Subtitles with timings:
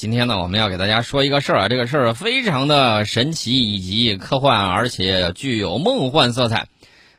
[0.00, 6.68] 今天呢，我们要给大家说一个事儿啊，这个事儿非常的神奇以及科幻，而且具有梦幻色彩。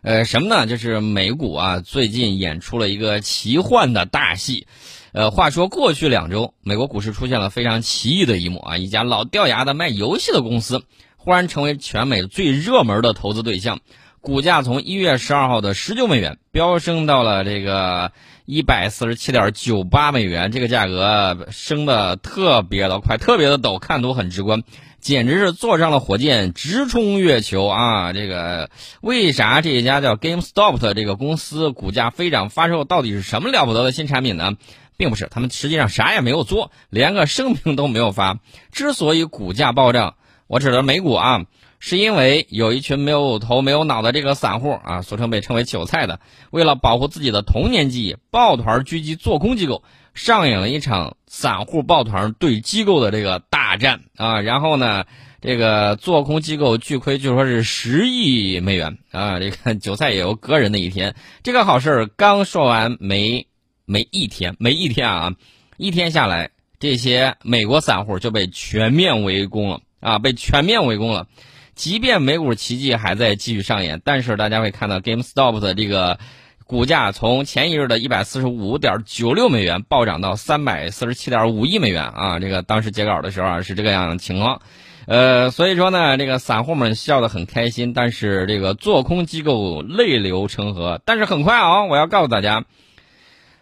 [0.02, 0.66] 呃，什么呢？
[0.66, 4.66] 就是美股啊，最近演出了一个奇幻的大戏。
[5.12, 10.82] 呃，话说过去两周，美国股市出现了非常奇异的一幕啊，一家老掉牙的卖游戏的公司，
[11.18, 13.80] 忽然成为全美最热门的投资对象，
[14.22, 18.12] 股价从一月十二号的十九美元飙升到了这个。
[18.54, 24.64] 一百四十七点九八美元，这个价格升的特别的快，特别的陡，看图很直观，
[25.00, 28.12] 简直是坐上了火箭直冲月球啊！
[28.12, 28.70] 这个
[29.00, 34.58] 为啥这一家叫 GameStop 的这个公司股价飞涨发售，到底是什么了不得的新产品呢？
[34.98, 38.40] 并不是，他们实际上啥也没有做，连个声明都没有发。
[38.74, 40.16] 之所以股价暴涨，
[40.48, 41.46] 我指的美股啊。
[41.84, 46.20] 是因为有一群没有头没有脑的这个散户啊，俗称被称为韭菜的，
[46.52, 54.42] 为了保护自己的童年记忆，抱团狙击做空机构，上演了一场散户抱团对机构的这个大战啊。
[54.42, 55.06] 然后呢，
[55.42, 59.40] 这个做空机构巨亏，据说是十亿美元啊。
[59.40, 61.16] 这个 韭菜也有割人的一天。
[61.42, 63.48] 这个好事刚说完没
[63.86, 65.34] 没一天，没一天啊，
[65.78, 71.26] 一天下来，这些美国散户就被全面围攻了啊，被全面围攻了。
[71.76, 76.20] 即便美股奇迹还在继续上演，但是大家会看到 GameStop 的这个
[76.68, 82.40] 股价从前一日的一百四十五点九六美元暴涨到三百四十七点五亿美元啊！
[82.40, 84.62] 这个当时截稿的时候啊是这个样的情况，
[85.08, 91.02] 呃，所以说呢，这个散户们笑得很开心，但是这个做空机构泪流成河。
[91.06, 92.66] 但是很快啊，我要告诉大家，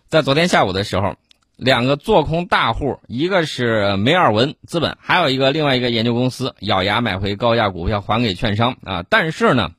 [0.08, 1.16] 在昨天下午的时候。
[1.60, 9.04] 两个做空大户，一个是梅尔文资本，还有一个另外一个研究公司，咬牙买回高价股票还给券商啊。
[9.10, 9.72] 但是呢，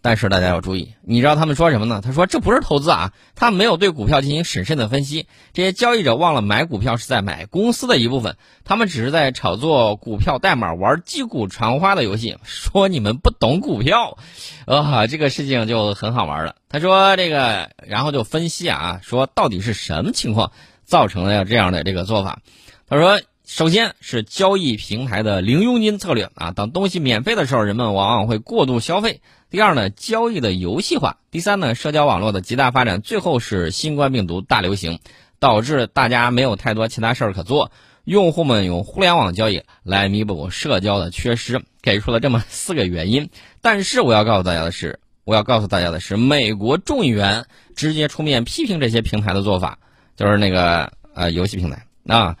[0.00, 2.00] 但是大家要注意，你知道他们说什么呢？
[2.04, 5.28] 他说这不是投资啊，他没有对股票进行审慎的分析。
[5.52, 12.38] 这些交易者忘了买股票是在买公司的一部分，他们只是在炒作股票代码，玩击鼓传花的游戏。
[12.42, 14.18] 说你们不懂股票，
[14.66, 16.56] 啊，这个事情就很好玩了。
[16.68, 20.50] 他说这个，然后就分析啊，说到底是什么情况。
[20.92, 22.40] 造成了这样的这个做法，
[22.86, 29.22] 他说，首先是交易平台的零佣金策略啊，当东西免费的时候，人们往往会过度消费。
[29.48, 31.16] 第二呢，交易的游戏化。
[31.30, 33.00] 第三呢，社交网络的极大发展。
[33.00, 34.98] 最后是新冠病毒大流行，
[35.38, 37.72] 导致大家没有太多其他事儿可做，
[38.04, 43.30] 用户们用互联网交易来弥补社交的缺失，给出了这么四个原因。
[43.62, 49.78] 但是我要告诉大家的是，我要告诉大家的是，美国众议员直接出面批评这些平台的做法。
[50.22, 52.36] 就是那个呃游戏平台啊，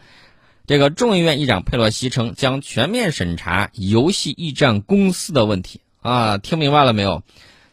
[0.68, 7.24] 这个众议院议长佩洛西称将全面审查游戏驿站公司的问题啊，听明白了没有？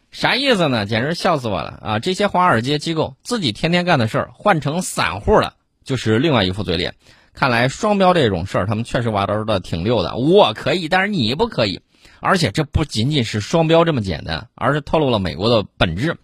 [0.10, 0.88] 啥意思呢？
[0.88, 2.00] 简直笑死我了啊！
[2.00, 5.54] 这些华尔街机构自己天天干的事儿，换成散户了，
[5.84, 6.96] 就是另外一副嘴脸。
[7.36, 10.16] 看来双标这种事儿，他们确实玩的挺溜的。
[10.18, 11.82] 我可以，但是你不可以。
[12.20, 16.18] 而且这不仅仅是双标这么简单，而是透露了美国的本质。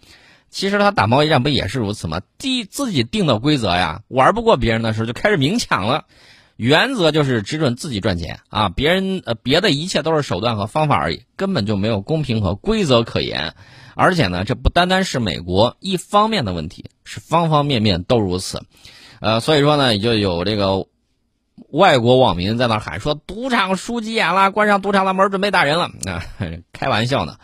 [0.50, 2.20] 其实他打贸易战不也是如此吗？
[2.38, 6.04] 第自己定的规则呀，玩不过别人的时候就开始明抢了。
[6.56, 13.52] 原则就是只准自己赚钱啊，别人呃别的一切都是手段和方法而已，根本就没有公平和规则可言。
[13.94, 18.62] 而且呢，这不单单是美国一方面的问题，是方方面面都如此。
[19.20, 20.86] 呃，所以说呢，也就有这个
[21.70, 26.24] 外国网民在那喊说：“赌场输急眼了，关上赌场的门，准备打人了。”啊，
[26.72, 27.36] 开玩笑呢。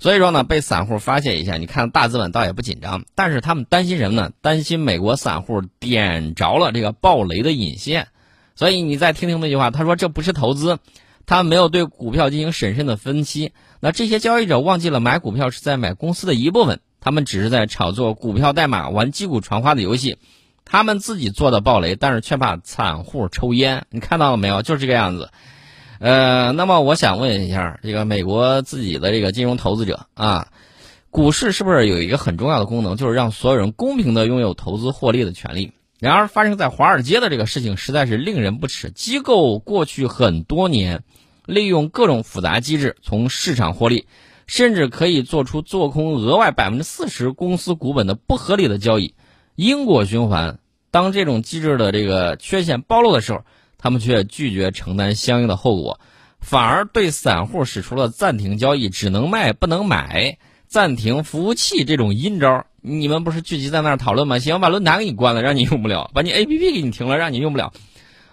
[0.00, 4.32] 所以说呢，被散户发泄一下，你看大资本倒也不紧张，但是他们担心什么呢？
[4.40, 8.08] 担心美国散户点着了这个暴雷的引线。
[8.56, 10.78] 所以你再听听那句话，他说这不是投资，
[11.26, 13.52] 他没有对股票进行审慎的分析。
[13.78, 20.16] 那这些交易者忘记了买股票是在买公司的一部分，他们只是在炒作股票代码、玩击鼓传花的游戏。
[20.64, 23.84] 他们自己做的暴雷，但是却怕散户抽烟。
[23.90, 24.62] 你看到了没有？
[24.62, 25.30] 就是这个样子。
[26.00, 30.48] 呃，那么我想问一下，这个美国自己的这个金融投资者啊，
[31.10, 35.72] 股市是不是有一个很重要的功能，就是让所有人公平的拥有投资获利的权利？
[35.98, 38.90] 然而，发生在华尔街的这个事情实在是令人不齿。
[38.90, 41.04] 机构过去很多年，
[41.44, 44.06] 利用各种复杂机制从市场获利，
[44.46, 49.14] 甚至可以做出做空额外百分之四十公司股本的不合理的交易，
[49.54, 50.60] 因果循环。
[50.90, 53.44] 当这种机制的这个缺陷暴露的时候。
[53.82, 55.98] 他们却拒绝承担相应的后果，
[56.38, 60.36] 反而对散户使出了暂停交易、只能卖不能买、
[60.66, 62.66] 暂停服务器这种阴招。
[62.82, 64.38] 你们不是聚集在那儿讨论吗？
[64.38, 67.72] 行，把论坛给你关了，让你用不了；把你 A P P 给你停了，让你用不了。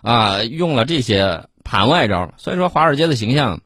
[0.01, 3.61] 啊，用了这些盘外招，所以说华尔街的形象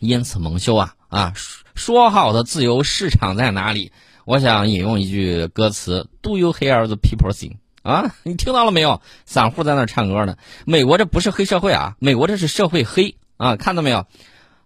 [0.00, 0.94] 因此蒙羞啊！
[1.08, 1.32] 啊，
[1.74, 3.92] 说好的自由市场在哪里？
[4.24, 7.56] 我想引用一句歌词：Do you hear the people sing？
[7.82, 9.00] 啊， 你听到了没有？
[9.24, 10.36] 散户在那唱歌呢。
[10.64, 14.06] 美国这不是黑社会啊，美国这是社会黑啊，看到没有？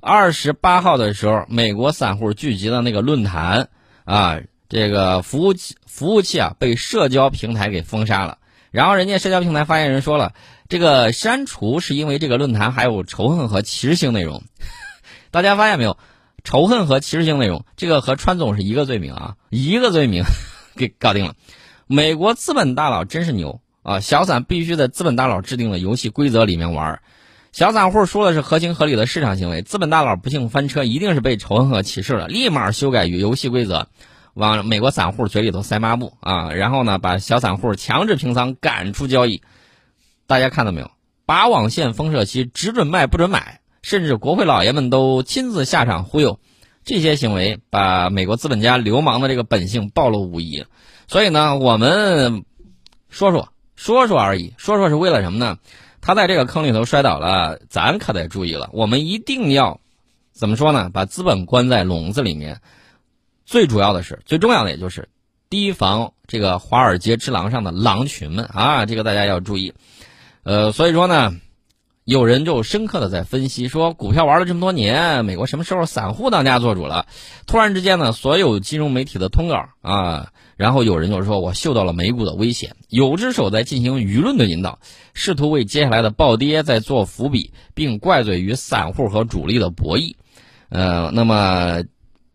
[0.00, 3.68] 二十八号的时候，美国散户聚集的那个论坛
[4.04, 8.38] 啊，这个服务器服务器啊被社交平台给封杀了。
[8.70, 10.34] 然后人家社交平台发言人说了，
[10.68, 14.42] 这个删除是因为这个论坛还有仇恨和歧视性内容。
[15.30, 15.96] 大家发现没有？
[16.44, 20.22] 仇恨和歧视性内容，这个和川总是一个罪名啊，一个罪名
[20.76, 21.34] 给搞定了。
[21.88, 24.00] 美国资本大佬真是牛啊！
[24.00, 27.00] 小散必须在资本大佬制定的游戏规则里面玩，
[27.52, 33.86] 小散户说的是合情合理的市场行为，资本大佬不幸翻车，一定是被仇恨和歧视了，立马修改游戏规则，
[34.34, 36.50] 往美国散户嘴里头塞抹布啊！
[36.50, 39.42] 然后呢，把小散户强制平仓，赶出交易。
[40.26, 40.90] 大家看到没有？
[41.24, 46.40] 拔网线封社期，只准卖不准买，甚至国会老爷们都亲自下场忽悠，
[46.84, 50.64] 这些行为把美国资本家流氓的这个本性暴露无遗。
[51.08, 52.44] 所以呢，我们
[53.08, 55.58] 说说说说而已，说说是为了什么呢？
[56.00, 58.70] 他在这个坑里头摔倒了，咱可得注意了。
[58.72, 59.80] 我们一定要
[60.32, 60.90] 怎么说呢？
[60.92, 62.60] 把资本关在笼子里面。
[63.44, 65.08] 最主要的是，最重要的也就是
[65.48, 68.86] 提防这个华尔街之狼上的狼群们啊！
[68.86, 69.74] 这个大家要注意。
[70.42, 71.34] 呃，所以说呢，
[72.06, 77.06] 有人就深刻的在分析说，股票玩了这么多年，美国什么时候散户当家做主了？
[77.48, 80.28] 突然之间呢，所有金融媒体的通稿啊。
[80.56, 84.78] 然后有人就说：“我嗅到了美股的危险，有只手在进行舆论的引导，
[85.14, 90.14] 试图为接下来的暴跌在做伏笔，并怪罪于散户和主力的博弈。”
[90.70, 91.82] 呃，那么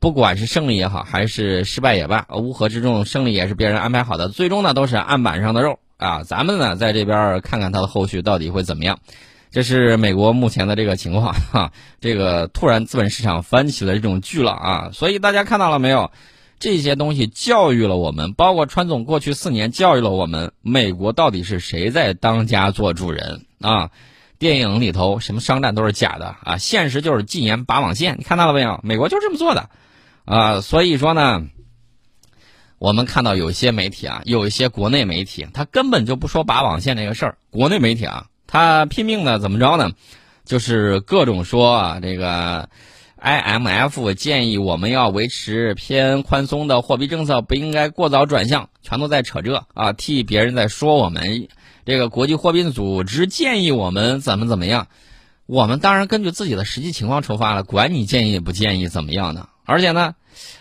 [0.01, 6.23] 不管是胜利也好，还是失败也罢，乌合之众，胜利也是别人安排好的，最终呢都是案板上的肉啊！
[6.23, 8.99] 咱们呢在这边看看它的后续到底会怎么样。
[9.51, 14.89] 这是美国目前的这个情况哈，这个突然资本市场翻起了这种巨浪啊！
[14.93, 16.11] 所以大家看到了没有？
[16.57, 23.89] 这些东西教育了我们，包括川总过去四年教育了我们，美国到底是谁在当家做主人啊？
[24.37, 28.79] 电影里头什么商战都是假的啊，现实就是禁言拔网线，你看到了没有？
[28.83, 29.69] 美国就这么做的
[30.23, 31.47] 啊，所以说呢，
[32.77, 37.37] 我们看到有些媒体啊，有一些国内媒体，他根本就不说拔网线这个事儿。
[37.49, 39.91] 国内媒体啊，他拼命的怎么着呢？
[40.43, 42.67] 就是各种说啊，这个。
[43.23, 49.93] IMF 建议我们要维持偏宽松的货币政策，不应该过早转向，全都在扯这啊！
[49.93, 51.47] 替别人在说我们，
[51.85, 54.87] 这个国际货币组织建议我们怎么怎么样，
[55.45, 59.49] 我们当然根据自己的实际情况出发了，管你建议不建议怎么样呢？
[59.71, 60.15] 而且呢，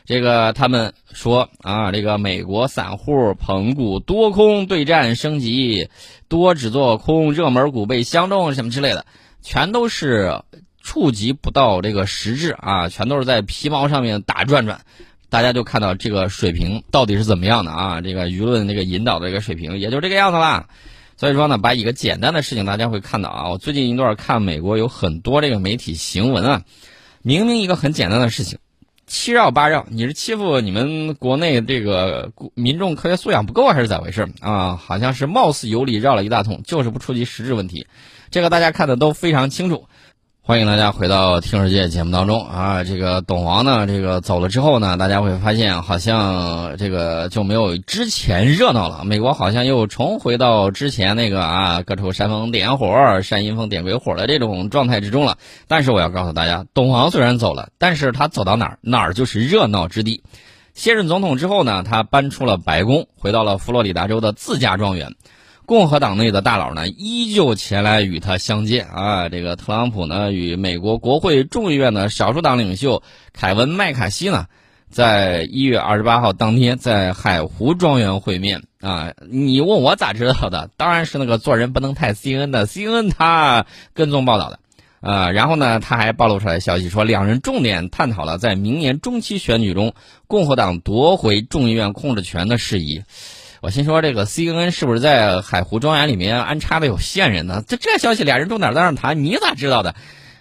[0.07, 5.91] 这个他们说啊，这个美国散户捧股多空对战升级，
[6.29, 9.05] 多只做空，热门股被相中什么之类的，
[9.43, 10.41] 全都是。
[10.83, 14.81] 触及不到这个实质啊，全都是在皮毛上面打转转，
[15.29, 18.01] 大家就看到这个水平到底是怎么样的啊？
[18.01, 20.69] 这个舆论这个引导的这个水平也就这个样子啦。
[21.19, 23.51] 所以说呢，把一个简单的事情大家会看到啊。
[23.51, 26.63] 我最近一段看美国有很多这个媒体行文啊，
[27.21, 28.59] 明明一个很简单的事情，
[29.11, 34.77] 七绕八绕，你是欺负你们国内这个民众科学素养不够还是咋回事啊？
[34.77, 37.89] 好像是貌似有理绕了一大通，就是不触及实质问题，
[38.31, 39.89] 这个大家看的都非常清楚。
[40.51, 42.83] 欢迎大家回到《听世界》节目当中啊！
[42.83, 49.05] 这个董王呢，这个走了之后呢，大家会发现好像这个就没有之前热闹了。
[49.05, 55.39] 美国好像又重回到之前那个啊，各处煽风点火、煽阴风点鬼火的这种状态之中了。
[55.69, 60.25] 但是我要告诉大家，董王虽然走了，但是他走到哪儿，哪儿就是热闹之地。
[60.75, 65.15] 卸任总统之后呢，他搬出了白宫，回到了佛罗里达州的自家庄园。
[65.71, 69.29] 共和党内的大佬呢，依旧前来与他相见啊。
[69.29, 74.47] 这个特朗普呢，与美国国会众议院的少数党领袖凯文·麦卡锡呢，
[74.91, 79.13] 在一月二十八号当天在海湖庄园会面啊。
[79.31, 80.71] 你问我咋知道的？
[80.77, 84.59] 当然是那个做人不能太 C N 的 CNN 他跟踪报道的
[85.01, 85.31] 啊。
[85.31, 89.95] 然后呢，他还暴露出来消息说，两人重点探讨了在明年中期选举中
[90.27, 93.05] 共和党夺回众议院控制权的事宜。
[93.61, 97.63] 我心说，这个 CNN 是不是在海湖庄园里面安插的有线人呢？
[97.69, 99.95] 这这消息俩人重点在那谈，你咋知道的？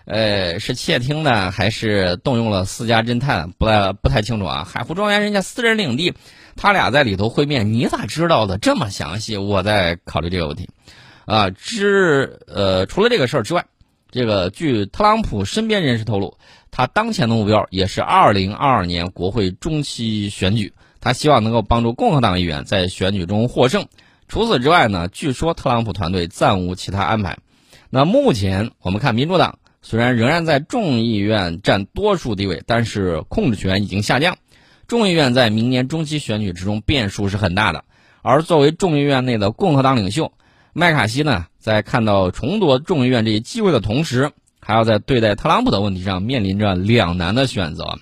[0.06, 3.52] 呃，是窃听呢还是动用了私家侦探？
[3.52, 4.64] 不太不太清楚啊。
[4.64, 6.14] 海湖庄园人家私人领地，
[6.56, 9.36] 他俩在里头会面，你咋知道的这么详细？
[9.36, 10.70] 我在考虑这个问题。
[11.26, 13.66] 啊，之呃，除了这个事儿之外，
[14.12, 16.38] 这个据特朗普身边人士透露，
[16.72, 20.72] 他当前的目标也是2022年国会中期选举。
[21.02, 23.88] 他希望能够帮助共和党议员在选举中获胜。
[24.28, 27.38] 除此之外呢，据说特朗普团队暂无其他安排。
[27.90, 34.38] 那目前我们看，民主党虽然仍然在众议院占多数地位，但是控制权已经下降。
[34.88, 37.86] 众议院在明年中期选举之中变数是很大的。
[38.22, 40.34] 而作为众议院内的共和党领袖，
[40.74, 47.98] 麦卡锡呢，在看到重夺众议院这一机会的同时，还要在对待特朗普的问题上面临着两难的选择。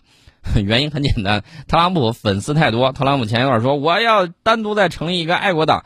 [0.64, 2.92] 原因很简单，特朗普粉丝太多。
[2.92, 5.84] 特朗普前一段说我要单独再成立一个爱国党，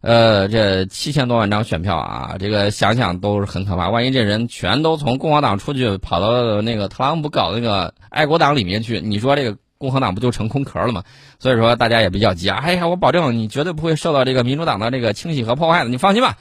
[0.00, 3.88] 呃，这七千多万张选票啊，这个想想都是很可怕。
[3.88, 11.02] 万一这人全都从共和党出去，跑到那个特朗普搞那个爱国党里面去，你说这个共和党不就成空壳了吗？
[11.38, 12.58] 所以说大家也比较急啊。
[12.62, 16.36] 哎呀，我保证你绝对不会受到这个民主党的这个清洗和破坏的，你放心吧。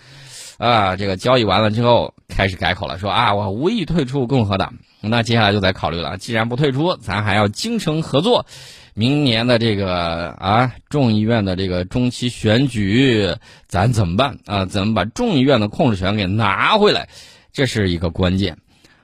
[0.57, 4.75] 啊，这个交易完了之后，开始改口了，说啊，我无意退出共和党。
[5.01, 8.45] 那接下来就在考虑了，既然不退出，咱还要精诚合作。
[8.93, 13.35] 明年的这个啊众议院的这个中期选举，
[13.67, 14.65] 咱怎么办啊？
[14.65, 17.07] 怎么把众议院的控制权给拿回来？
[17.53, 18.57] 这是一个关键。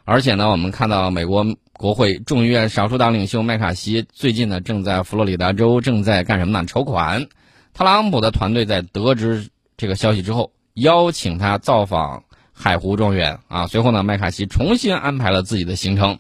[0.04, 6.66] 而且呢，我们看到美国国会众议院少数党领袖麦卡锡最近呢，正在佛罗里达州正在干什么呢？
[6.66, 7.28] 筹款。
[7.74, 12.24] 特朗普的团队在得知这个消息之后，邀请他造访。
[12.64, 16.20] 海湖庄园啊，随后呢，麦卡锡重新安排了自己的行程，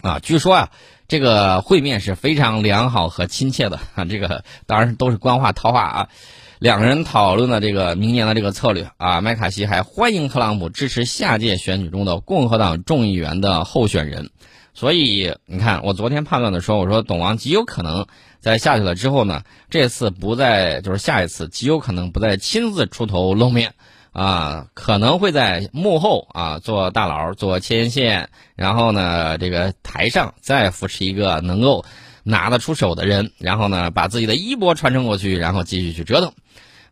[0.00, 0.70] 啊，据说啊，
[1.08, 6.08] 这个会面是非常良好和亲切的啊，这个当然都是官话套话啊，
[6.60, 14.30] 两个人讨论了这个明年的这个策略啊，麦卡锡还欢迎特朗普支持下届选举中的共和党众议员的候选人，
[14.72, 18.06] 所以你看，我昨天判断的时候，我说董王极有可能
[18.38, 23.74] 在下去了之后呢，这次不再就是下一次极有可能不再亲自出头露面。
[24.16, 31.84] 啊，可能会在幕后啊做大佬，做牵线，然后呢，这个台上再扶持一个能够
[32.22, 36.32] 拿得出手的人，然后呢，把自己的衣钵传承过去，然后继续去折腾。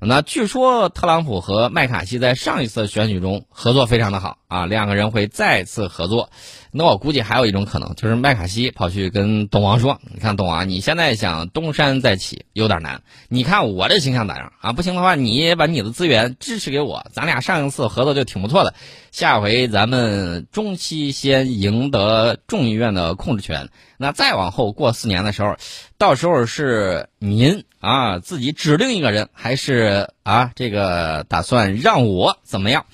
[0.01, 6.29] 那据说特朗普和麦卡锡在上一次选举中合作非常的好啊，两个人会再次合作。
[6.77, 13.03] 那我估计还有一种可能，就是麦卡锡跑去跟董王说：“你看，董王，你现在想东山再起有点难。
[13.29, 14.73] 你看我这形象咋样啊？
[14.73, 18.75] 不行的话，你把你的资源支持给我，咱俩上一次合作就挺不错的。
[19.13, 25.55] 下回咱们中期先赢得众议院的控制权，那再往后过四年的时候，
[25.97, 32.85] 到时候是您啊自己指定一个人，还是啊这个打算让我怎么样？”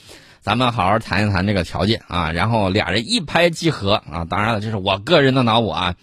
[0.42, 4.24] 咱们好好谈一谈这个条件啊，然后俩人一拍即合啊。
[4.24, 5.96] 当然了，这是我个人的脑补啊。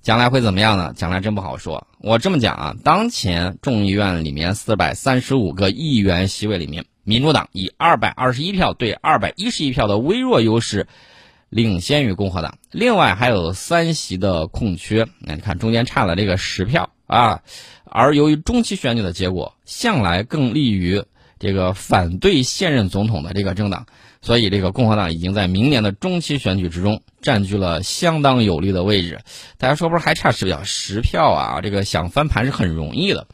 [0.00, 0.94] 将来会怎么样呢？
[0.96, 1.86] 将来真不好说。
[1.98, 10.86] 我这么讲啊，当前众议院里面四百三十五个议员席位里面，民主党以二百二十一票对二百一十一票的微弱优势，
[11.50, 12.56] 领先于共和党。
[12.70, 17.42] 另外还有三席的空缺，那你看中间差了这个十票啊。
[17.84, 21.04] 而由于中期选举的结果向来更利于。
[21.44, 23.84] 这个反对现任总统的这个政党，
[24.22, 29.20] 所以这个共和党已经在明年的中期选举之中占据了相当有利的位置。
[29.58, 30.64] 大家说不是还差十票？
[30.64, 33.26] 十票啊，这个想翻盘是很容易的。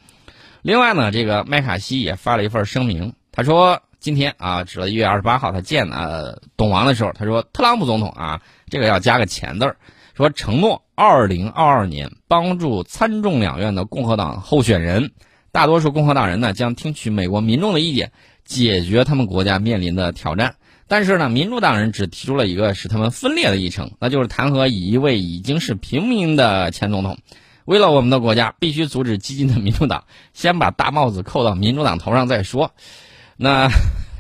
[0.63, 9.77] 另外呢，这个麦卡锡也发了一份声明，他说今天啊，指了一月二十八号他见呃董王的时候，他说特朗普总统啊，这个要加个钱字儿，
[10.17, 15.13] 说承诺二零二二年帮助参众两院的共和党候选人。
[15.53, 18.13] 大多数共和党人呢将听取美国民众的意见，
[18.45, 20.55] 解决他们国家面临的挑战。
[20.87, 27.19] 但是呢，民主党人只提出了一个使他们分裂的议程，那就是弹劾一位已经是平民的前总统。
[27.65, 30.03] 为了我们的国家，必须阻止激进的民主党
[30.35, 32.73] 先把大帽子扣到民主党头上再说。
[33.39, 33.71] 那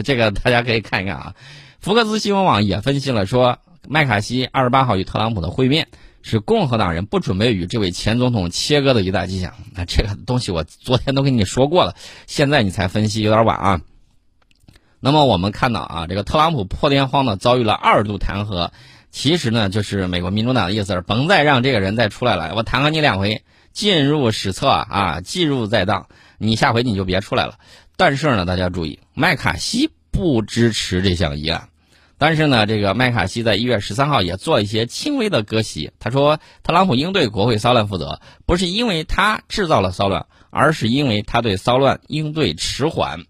[0.04, 1.34] 这个大家可以看一看啊，
[1.80, 3.58] 福克斯新闻网也分析了说，
[3.88, 5.88] 麦卡锡二十八号与特朗普的会面。
[6.22, 9.54] 是共和党人不准备与这位前总统切割的一大迹象。
[9.74, 11.94] 那这个东西我昨天都跟你说过了，
[12.26, 13.80] 现在你才分析有点晚啊。
[15.00, 18.68] 那么我们看到啊，这个特朗普破天荒的遭遇了二度弹劾，
[19.10, 27.54] 其实呢就是美国民主党的意思甭再让这个人再出来了，我弹劾你两回，进入史册啊，记入在档，你下回你就别出来了。
[27.96, 31.69] 但是呢，大家注意，麦卡锡不支持这项议案。
[32.20, 35.90] 但是呢，这个麦卡锡在一月十三号也做一些轻微的割席。
[35.98, 43.24] 他说，特朗普应对国会骚乱负责，不是因为他制造了骚乱，而是因为他对骚乱应对迟缓。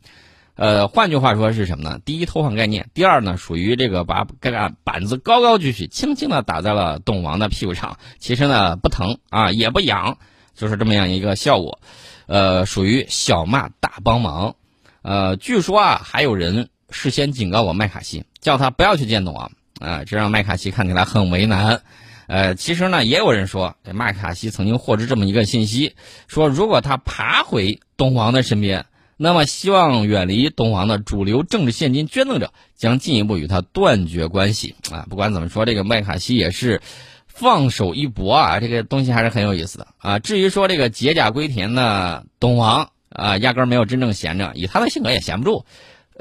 [0.56, 2.00] 呃，换句话说是什么呢？
[2.04, 7.96] 第一，偷换概念；第二呢，属于这个把杆板子高高举起，轻轻的打在了董王的屁股上。
[8.18, 10.18] 其实呢，不疼啊，也不痒，
[10.56, 11.78] 就是这么样一个效果。
[12.26, 14.56] 呃，属于小骂大帮忙。
[15.02, 16.70] 呃，据说啊，还有人。
[16.90, 21.82] 事先警告过麦卡锡，叫他不要去见董王啊，这让麦卡锡看起来很为难。
[22.26, 25.94] 呃，其实呢，也有人说，麦卡锡曾经获知这么一个信息，
[26.28, 35.06] 说如果他爬回董王的身边，那么希望远离董王的主流政治现金捐赠者将进一步与他断绝关系啊。
[35.08, 36.82] 不管怎么说，这个麦卡锡也是
[37.26, 40.18] 放手一搏啊，这个东西还是很有意思的啊。
[40.18, 42.90] 至于说这个解甲归田的董王。
[43.12, 44.52] 啊，压根儿没有真正闲着。
[44.54, 45.66] 以他的性格也闲不住。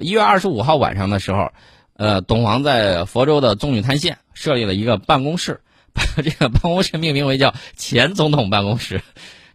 [0.02, 1.52] 一月二十五号晚上的时候，
[1.98, 5.62] 呃，董王在佛州的棕榈滩县设立了一个办公室，
[5.94, 9.02] 把这个办公室命名为叫前总统办公室。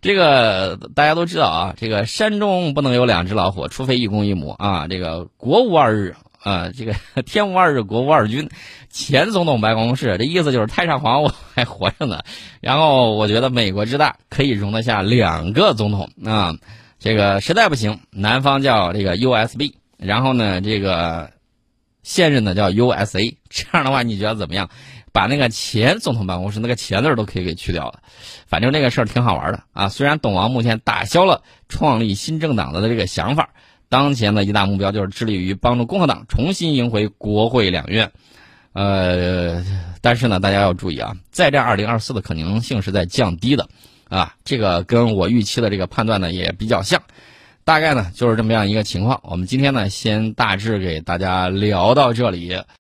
[0.01, 4.87] 这个大家都知道啊，这个山中不能有两只老虎，除非一公一母啊。
[4.87, 8.51] 这个国无二日啊，这个 天无二日，国无二君。
[8.91, 12.21] 前总统办公室，这意思就是太上皇 我还活着呢。
[12.61, 16.55] 然后我觉得美国之大可以容得下两个总统啊。
[16.99, 19.73] 这个实在不行，南方叫这个 USB，
[20.05, 21.31] 然后呢，这个
[22.03, 23.37] 现任的叫 USA。
[23.49, 24.69] 这样的话，你觉得怎么样？
[25.13, 28.01] 把那个前总统办公室那个前字都可以给去掉了。
[28.49, 29.89] 反正这个事儿挺好玩的啊。
[29.89, 33.51] 虽然董王目前打消了创立新政党的这个想法，
[33.89, 38.11] 当前的一大目标就是致力于帮助共和党重新赢回国会两院。
[38.73, 39.65] 呃，
[40.01, 43.69] 但是呢，大家要注意啊，再战二零二四的可能性是在降低的
[44.09, 44.35] 啊。
[44.45, 47.01] 这个跟我预期的这个判断呢也比较像。
[47.65, 49.21] 大概呢就是这么样一个情况。
[49.25, 52.65] 我们今天呢先大致给大家聊到这里。